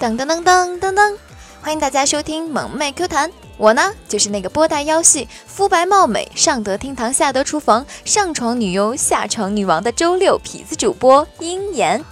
[0.00, 1.14] 噔噔噔噔噔噔，
[1.60, 3.30] 欢迎大家收听萌妹 Q 弹。
[3.58, 12.02] 我呢，就是那个波大腰细、肤白貌美、上得厅堂下得厨房、上床女优下床女王的周六痞子主播鹰眼。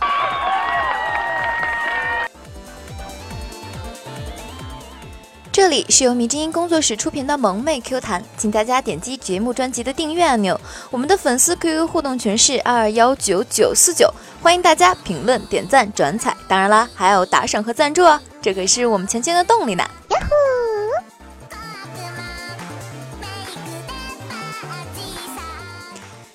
[5.59, 10.59] 这里是由迷之音工作室出品的萌妹 Q 弹，请大家点击节目专辑的订阅按钮。
[10.89, 14.09] 我们的粉丝 QQ 互动群是二二幺九九四九，
[14.41, 19.85] 欢迎大家评论、点赞、转采，当然啦，还有打赏和赞助哦，这可是我们前进的动力呢。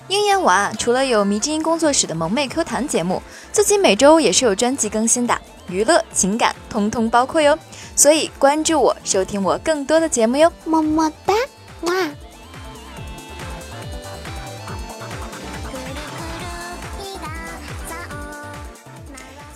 [0.08, 5.34] 鹰眼娃除了有迷之音工作室的萌妹 Q 弹节目，自己每周也是有专辑更新的，
[5.68, 7.58] 娱乐、情感通通包括哟。
[7.96, 11.34] 所以关注我，收听我更多的节目哟，么么哒，
[11.82, 11.92] 哇！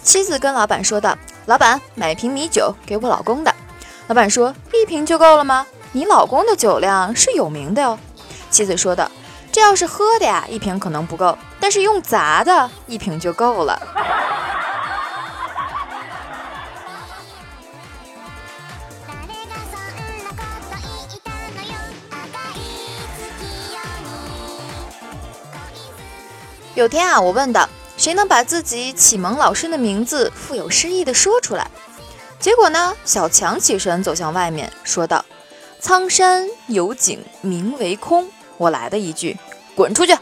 [0.02, 3.54] 妻子跟老板说道：“老板，买瓶米酒给我老公的。”
[4.08, 5.66] 老板说：“一瓶就够了吗？
[5.92, 7.98] 你老公的酒量是有名的哟。”
[8.50, 9.10] 妻子说道
[9.52, 13.82] ：“这要是喝的呀，一瓶可能不够，但是用砸的，一瓶就够了。”
[26.78, 31.68] 有天啊，我问道：“谁能把自己启蒙老师的名字富有诗意的说出来？”
[32.38, 35.24] 结果呢，小强起身走向外面，说道
[35.82, 39.36] ：“苍山有景名为空。”我来的一句
[39.74, 40.16] ：“滚出去！”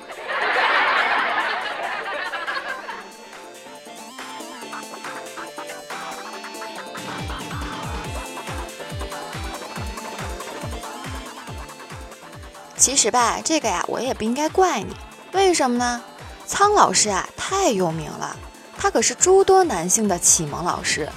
[12.78, 14.96] 其实吧，这个呀，我也不应该怪你。
[15.32, 16.02] 为什么呢？
[16.46, 18.36] 苍老师啊，太有名了，
[18.78, 21.08] 他可是诸多男性的启蒙老师，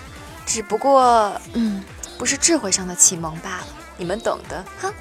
[0.45, 1.83] 只不过，嗯，
[2.17, 4.91] 不是智慧上的启蒙罢了，你们懂的，哈。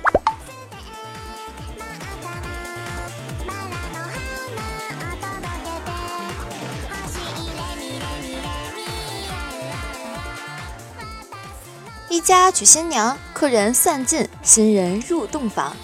[12.10, 15.77] 一家娶新娘，客人散尽，新人入洞房，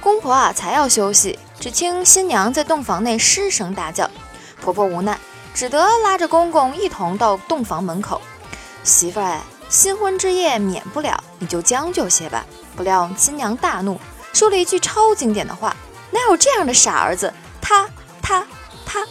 [0.00, 1.38] 公婆啊才要休息。
[1.60, 4.10] 只听新娘在洞房内失声大叫，
[4.62, 5.20] 婆婆无奈，
[5.52, 8.18] 只得拉着公公一同到洞房门口。
[8.82, 9.38] 媳妇儿，
[9.68, 12.46] 新婚之夜免不了，你就将就些吧。
[12.74, 14.00] 不料新娘大怒，
[14.32, 15.76] 说了一句超经典的话
[16.10, 17.86] ：“哪有这样的傻儿子？”他
[18.22, 18.42] 他
[18.86, 19.06] 他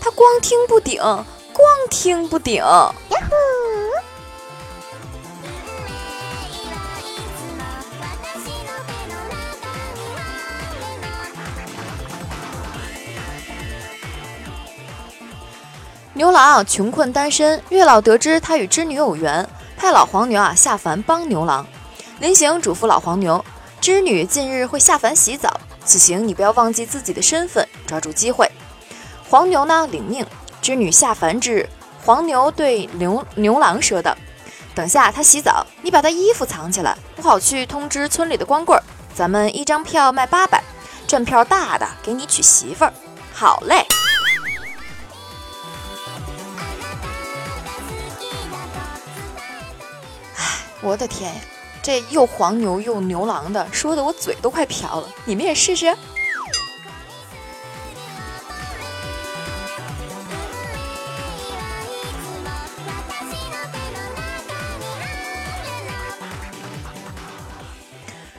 [0.00, 2.62] 他光听不顶，光听不顶。
[16.20, 21.66] 牛郎穷困单身，月老得知他与织女有缘，派老黄牛啊下凡帮牛郎。
[22.18, 23.42] 临行嘱咐老黄牛：
[23.80, 28.46] 织女近日会下凡洗澡，此行你不要忘记自己的身份，抓住机会。
[29.30, 30.26] 黄牛呢领命。
[30.60, 31.68] 织女下凡之日，
[32.04, 34.14] 黄牛对牛牛郎说道
[34.76, 40.62] ：“等下他洗澡，你把他衣服藏起来，我好去通知村里的光棍儿，咱们一张票卖八百，
[41.06, 42.92] 赚票大的给你娶媳妇儿。”
[43.32, 43.86] 好嘞。
[50.82, 51.40] 我的天呀，
[51.82, 55.08] 这又黄牛又牛郎的，说的我嘴都快瓢了。
[55.26, 55.94] 你们也试试。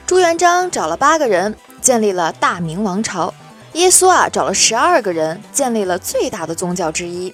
[0.04, 3.32] 朱元璋找了八个人，建立了大明王朝；
[3.72, 7.32] 耶稣啊找了十二个人，建立了最大的宗教之一；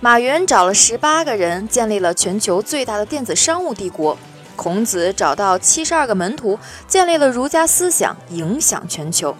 [0.00, 4.18] 马云找了十八个人，建立了全球最大的电子商务帝国。
[4.58, 6.58] 孔子找到七十二个门徒，
[6.88, 9.36] 建立了儒家思想，影响全球。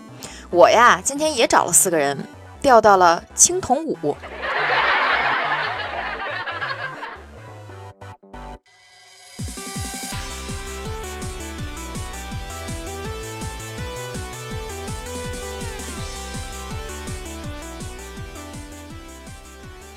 [0.48, 2.24] 我呀，今天也找了四个人，
[2.62, 4.16] 调到了青铜五。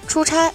[0.07, 0.51] 出差，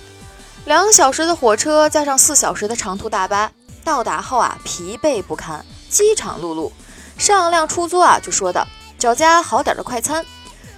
[0.64, 3.52] 两小时的火车加上四小时的长途大巴。
[3.86, 6.72] 到达后啊，疲惫不堪，饥肠辘辘。
[7.16, 8.66] 上辆出租啊，就说道
[8.98, 10.26] ：“找家好点的快餐。”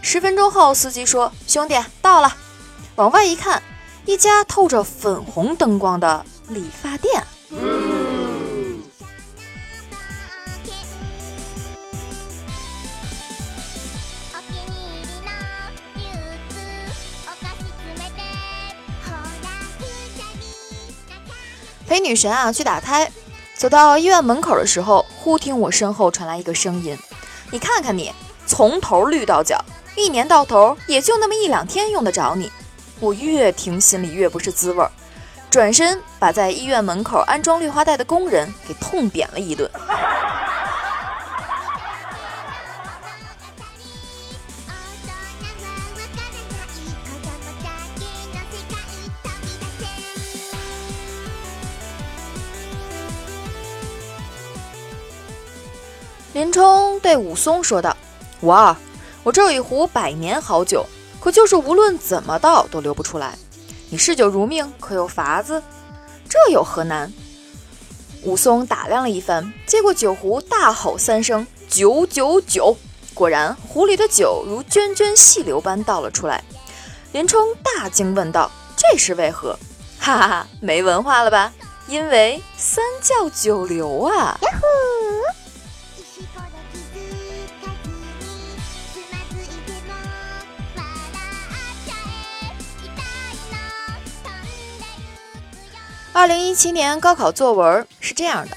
[0.03, 2.37] 十分钟后，司机说：“兄弟，到了。”
[2.97, 3.63] 往外一看，
[4.05, 7.25] 一家透着粉红灯光的理发店。
[22.09, 23.11] 女神啊去打胎，
[23.55, 26.97] 走到医院门口的时候，忽听我身后传来一个声音
[27.53, 28.11] ：“你看看你，
[28.47, 29.63] 从头绿到脚，
[29.95, 32.51] 一年到头也就那么一两天用得着你。”
[32.99, 34.91] 我越听心里越不是滋味儿，
[35.51, 39.71] 转身把在医院门口安装绿化带的工人给痛扁了一顿。
[56.99, 57.97] 对武松说道
[58.41, 58.77] ：“我，
[59.23, 60.87] 我这有一壶百年好酒，
[61.21, 63.37] 可就是无论怎么倒都流不出来。
[63.91, 65.63] 你嗜酒如命，可有法子？
[66.29, 67.13] 这有何难？”
[68.25, 72.77] 武松打量了一番，接过酒壶，大吼三声：“九九九！”
[73.15, 76.43] 果然，壶里的酒如涓涓细流般倒了出来。
[77.13, 79.59] 林冲大惊，问道：“这是为何？”
[79.99, 81.53] 哈哈哈，没文化了吧？
[81.87, 84.39] 因为三教九流啊！
[84.43, 85.48] 呀呼
[96.19, 98.57] 二零一七年高考作文是这样的：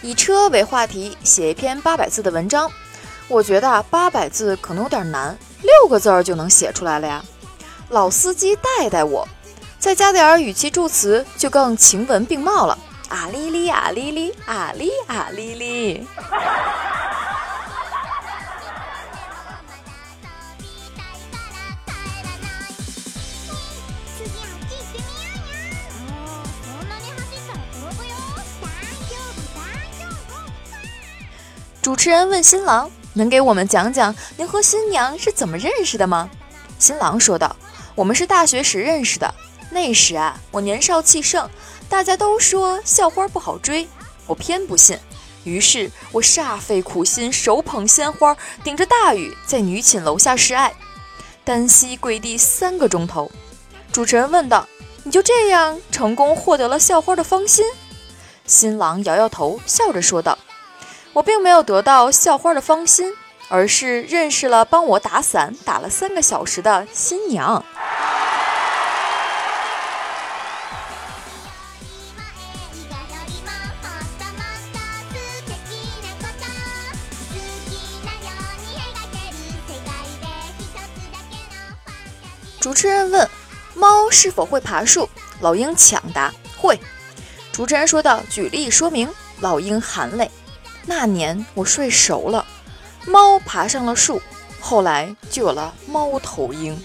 [0.00, 2.70] 以车为话题，写一篇八百字的文章。
[3.26, 7.20] 我觉得八百字可能有点难，六个字儿就能写出来了呀。
[7.88, 9.26] 老司机带带我，
[9.76, 12.78] 再加点语气助词，就更情文并茂了。
[13.08, 16.06] 啊哩哩啊哩哩啊哩啊哩哩。
[31.90, 36.30] 主持人问新郎：“能给我们讲讲您和新娘是怎么认识的吗？”
[36.78, 37.56] 新郎说道
[37.96, 39.34] ：“我们是大学时认识的。
[39.70, 41.50] 那时啊，我年少气盛，
[41.88, 43.88] 大家都说校花不好追，
[44.28, 44.96] 我偏不信。
[45.42, 50.72] 于是我煞费苦心，手捧鲜花，顶着大雨在女寝楼下示爱，
[51.42, 53.28] 单膝跪地三个钟头。”
[53.90, 54.64] 主持人问道
[55.02, 57.66] ：“你就这样成功获得了校花的芳心？”
[58.46, 60.38] 新郎摇摇头，笑着说道。
[61.12, 63.12] 我并没有得到校花的芳心，
[63.48, 67.64] 而是认识了帮我打伞打了三个小时的新娘。
[82.60, 83.28] 主持人问
[83.74, 85.08] ：“猫是否会爬树？”
[85.40, 86.78] 老鹰抢答：“会。”
[87.50, 90.30] 主持人说道：“举例说明。”老鹰含泪。
[90.86, 92.44] 那年我睡熟了，
[93.06, 94.20] 猫爬上了树，
[94.60, 96.78] 后来就有了猫头鹰。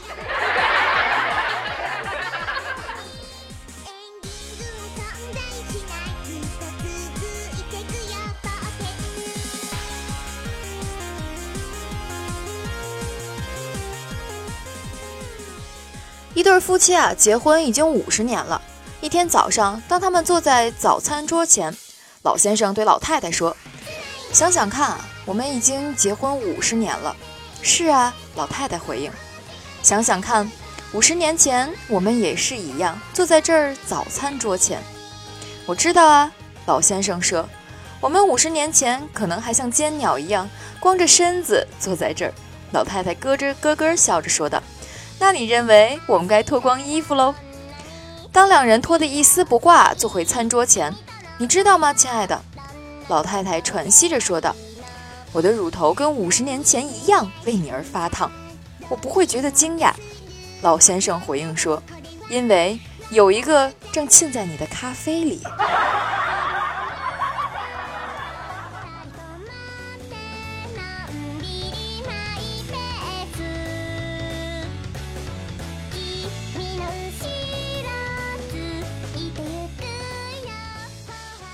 [16.33, 18.61] 一对夫妻啊，结婚已经五十年了。
[18.99, 21.73] 一天早上，当他们坐在早餐桌前，
[22.23, 23.55] 老先生对老太太说。
[24.35, 27.15] 想想看，我们已经结婚五十年了。
[27.61, 29.09] 是啊，老太太回应。
[29.81, 30.51] 想想看，
[30.91, 34.81] 五十年前我们也是一样，坐在这儿早餐桌前。
[35.65, 36.29] 我知道啊，
[36.65, 37.47] 老先生说，
[38.01, 40.49] 我们五十年前可能还像尖鸟一样，
[40.81, 42.33] 光着身子坐在这儿。
[42.73, 44.61] 老太太咯吱咯咯笑着说道
[45.17, 47.33] ：“那你认为我们该脱光衣服喽？”
[48.33, 50.93] 当两人脱得一丝不挂，坐回餐桌前，
[51.37, 52.37] 你知道吗，亲爱的？
[53.07, 54.55] 老太太喘息着说道
[55.31, 58.31] ：“我的乳头跟五十年前一样为你而发烫，
[58.89, 59.93] 我不会觉得惊讶。”
[60.63, 61.81] 老先生回应说
[62.29, 62.79] ：“因为
[63.11, 65.41] 有一个正浸在你的咖啡里。”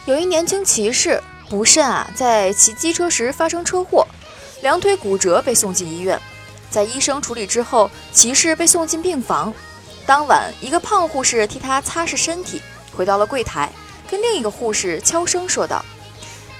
[0.05, 1.21] 有一年轻骑士。
[1.51, 4.07] 不慎啊，在骑机车时发生车祸，
[4.61, 6.17] 两腿骨折，被送进医院。
[6.69, 9.53] 在医生处理之后，骑士被送进病房。
[10.05, 12.61] 当晚，一个胖护士替他擦拭身体，
[12.95, 13.69] 回到了柜台，
[14.09, 15.83] 跟另一个护士悄声说道：“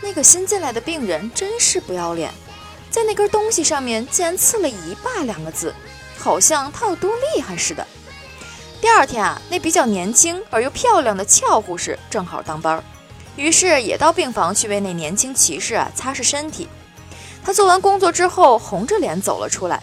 [0.03, 2.29] 那个新进来的病人真是不要脸，
[2.89, 5.74] 在那根东西上面竟然刺了‘一霸’两个字，
[6.19, 7.88] 好像他有多厉害似的。”
[8.81, 12.83] 第二天啊，那比较年轻而又漂亮的俏护士正好当班儿。
[13.35, 16.67] 于是也到病房去为那年轻骑士啊擦拭身体。
[17.43, 19.81] 他做完工作之后，红着脸走了出来，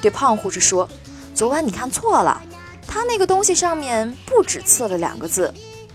[0.00, 0.88] 对胖护士说
[1.34, 2.42] ：“昨晚你看错了，
[2.86, 5.54] 他那个东西上面不止刺了两个字，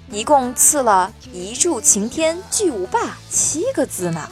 [0.09, 4.29] 一共刺了“一柱擎天巨无霸”七个字呢。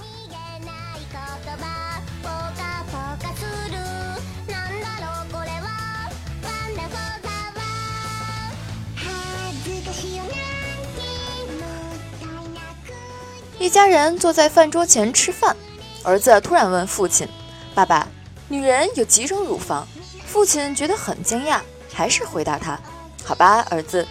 [13.62, 15.56] 一家人坐在饭桌前吃饭，
[16.02, 17.28] 儿子突然问父亲
[17.76, 18.08] ：“爸爸，
[18.48, 19.88] 女人有几种乳房？”
[20.26, 21.60] 父亲觉得很惊讶，
[21.94, 22.80] 还是回答他
[23.24, 24.08] ：“好吧，儿子，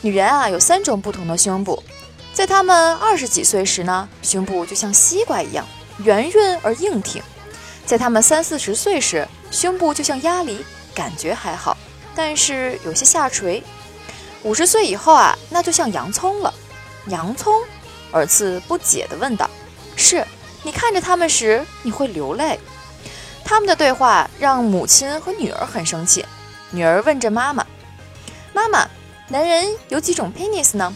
[0.00, 1.82] 女人啊有三种不同的胸部，
[2.32, 5.66] 在她们二十几岁时呢，胸部就像西瓜一样
[5.98, 7.20] 圆润而硬挺；
[7.84, 10.64] 在她们三四十岁时，胸部就像鸭梨，
[10.94, 11.76] 感觉还好，
[12.16, 13.62] 但是有些下垂；
[14.44, 16.54] 五十岁以后啊，那就像洋葱了。
[17.08, 17.52] 洋葱。”
[18.10, 19.48] 儿子不解地问道
[19.96, 20.24] ：“是
[20.62, 22.58] 你看着他们时，你会流泪？”
[23.44, 26.24] 他们的对话让母亲和女儿很生气。
[26.70, 27.66] 女儿问着妈妈
[28.52, 28.86] ：“妈妈，
[29.28, 30.94] 男人有几种 penis 呢？”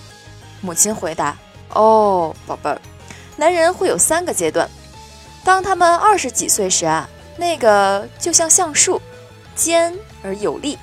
[0.61, 1.37] 母亲回答
[1.73, 2.81] ：“哦，宝贝儿，
[3.37, 4.69] 男人会有三个阶段。
[5.43, 9.01] 当他们二十几岁时啊，那个就像橡树，
[9.57, 9.93] 尖
[10.23, 10.77] 而有力；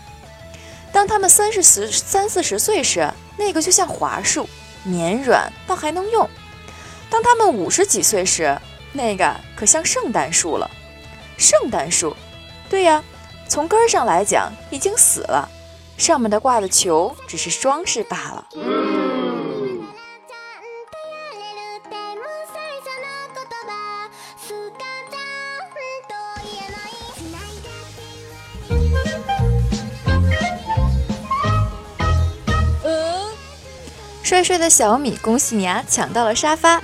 [0.91, 3.07] 当他们三十十三四十岁时，
[3.37, 4.49] 那个就像华树。”
[4.83, 6.29] 绵软，倒还能用。
[7.09, 8.57] 当他们五十几岁时，
[8.93, 10.69] 那个可像圣诞树了。
[11.37, 12.15] 圣诞树，
[12.69, 13.03] 对呀，
[13.47, 15.49] 从根儿上来讲已经死了，
[15.97, 18.98] 上面的挂的球只是装饰罢了。
[34.39, 36.81] 帅帅的小米，恭喜你啊，抢到了沙发。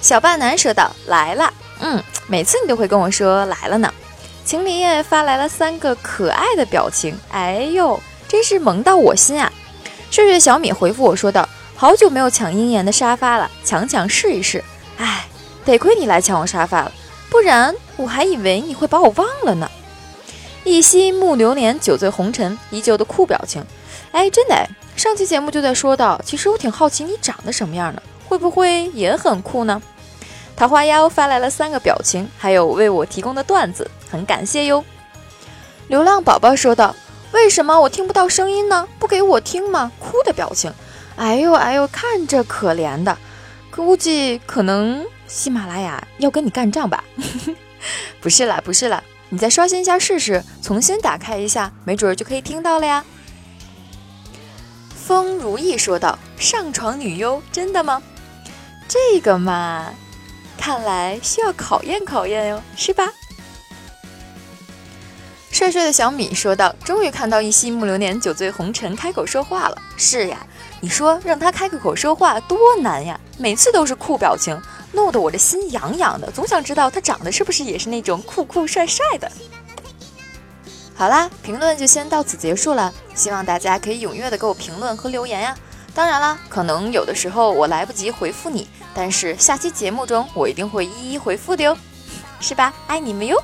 [0.00, 3.92] 小霸男说道：“来了，嗯，每次你都会跟我说来了呢。”
[4.42, 9.52] 秦林也发来了三个可爱的表情，哎呦，真是萌到我心啊！
[10.10, 14.64] 帅帅的小米回复我说道：“好久没有抢鹰眼的沙发了，抢抢试一试。”
[14.96, 15.26] 哎，
[15.66, 16.90] 得亏你来抢我沙发了，
[17.28, 19.70] 不然我还以为你会把我忘了呢。
[20.64, 23.62] 一夕暮流年，酒醉红尘，依旧的酷表情。
[24.12, 24.66] 哎，真的哎。
[24.98, 29.80] 上期节目就在说到，其实我挺好奇你长得什么样的，会不会也很酷呢？
[30.56, 34.84] 桃花妖发来了三个表情，还有为我提供的段子，很感谢哟。
[35.86, 36.96] 流浪宝宝说道
[37.30, 38.88] ：“为什么我听不到声音呢？
[38.98, 40.74] 不给我听吗？”哭的表情，
[41.14, 43.16] 哎呦哎呦，看着可怜的，
[43.70, 47.04] 估计可能喜马拉雅要跟你干仗吧？
[48.20, 53.04] 不是啦，不是啦，你再刷新一下试试，重新打开一下，没准就可以听到了呀。
[55.08, 58.02] 风如意说道：“上床女优，真的吗？
[58.86, 59.90] 这个嘛，
[60.58, 63.08] 看来需要考验考验哟，是吧？”
[65.50, 69.78] 帅帅的小米说道：“终于看到一夕暮流年，酒醉红尘开口说话了。
[69.96, 70.46] 是呀，
[70.78, 73.18] 你说让他开个口说话多难呀？
[73.38, 74.60] 每次都是酷表情，
[74.92, 79.32] 弄得我的心痒痒的，总想知道他长得是不是也是那种酷酷帅帅的。”
[80.98, 82.92] 好啦，评论就先到此结束了。
[83.14, 85.56] 希望大家可以踊跃的给我评论和留言呀。
[85.94, 91.78] 当然啦，可能有的时候我来不及回复你，但是下期节目中我一定会一一回复的哟，
[92.40, 92.74] 是吧？
[92.88, 93.40] 爱你们哟。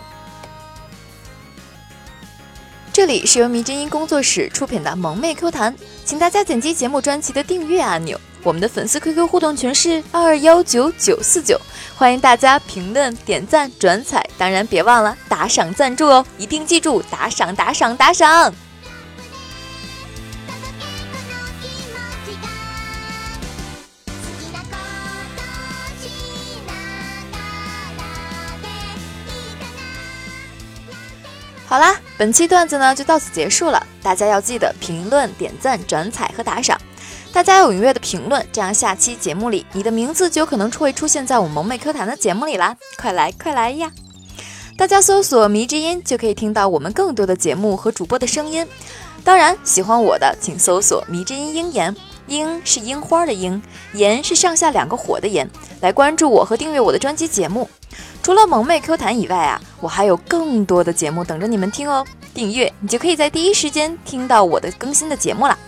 [2.92, 8.20] 这里是由迷之音工作室出品的萌妹 Q 弹，请大家点击节目专辑的订阅按钮。
[8.44, 11.58] 我们的粉丝 QQ 互动群是二二幺九九四九，
[11.96, 16.26] 欢迎大家评论、点赞、转采，当然别忘了打赏赞助哦！
[16.36, 18.52] 一定记住打赏、打赏、打赏。
[31.66, 36.78] 好啦，本期段子呢就到此结束了，大家要记得评论、点赞、转采和打赏。
[37.34, 42.76] 大家要踊跃的评论，这样下期节目里你的名字就有可能会出现在我们萌妹 Q 弹的节目里啦！
[42.96, 43.90] 快来快来呀！
[44.78, 48.64] 大家搜索“迷之音”就可以听到我们更多的节目和主播的声音。
[49.24, 51.96] 当然，喜欢我的请搜索“迷之音鹰眼”，
[52.28, 53.60] 鹰是樱花的鹰，
[53.94, 55.50] 炎是上下两个火的炎，
[55.80, 57.68] 来关注我和订阅我的专辑节目。
[58.22, 62.06] 除了萌妹 Q 弹以外啊，我还有更多的节目等着你们听哦！
[62.32, 65.58] 订阅你就可以在第一时间听到我的更新的节目了。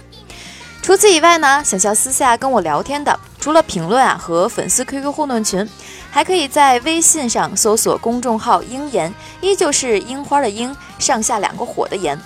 [0.86, 5.68] 除此以外呢，想要私下跟我聊天的，除了评论啊和粉丝 QQ 互动群，
[6.12, 9.12] 还可以在微信上搜索公众号“樱言”，
[9.42, 12.16] 依旧是樱花的樱，上下两个火的言。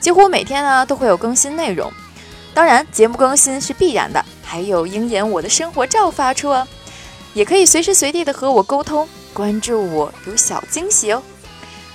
[0.00, 1.90] 几乎每天呢都会有更新内容，
[2.52, 6.68] 当然节目更新是必然的，还有樱言我的生活照发出哦，
[7.32, 11.22] 也可以随时随地的和我沟通，关注我有小惊喜哦。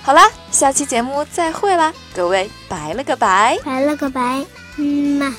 [0.02, 4.44] 好啦，下期节目再会啦，各位拜了个拜，拜了个拜，
[4.76, 5.32] 嗯嘛。